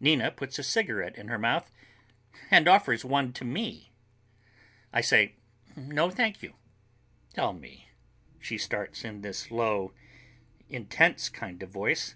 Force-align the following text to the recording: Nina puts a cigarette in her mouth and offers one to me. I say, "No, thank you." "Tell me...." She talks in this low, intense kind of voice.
Nina 0.00 0.30
puts 0.30 0.58
a 0.58 0.62
cigarette 0.62 1.14
in 1.16 1.28
her 1.28 1.36
mouth 1.38 1.70
and 2.50 2.66
offers 2.66 3.04
one 3.04 3.34
to 3.34 3.44
me. 3.44 3.92
I 4.94 5.02
say, 5.02 5.34
"No, 5.76 6.08
thank 6.10 6.42
you." 6.42 6.54
"Tell 7.34 7.52
me...." 7.52 7.90
She 8.40 8.56
talks 8.56 9.04
in 9.04 9.20
this 9.20 9.50
low, 9.50 9.92
intense 10.70 11.28
kind 11.28 11.62
of 11.62 11.68
voice. 11.68 12.14